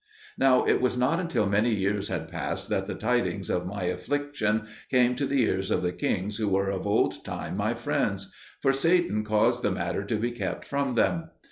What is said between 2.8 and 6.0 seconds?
the tidings of my affliction came to the ears of the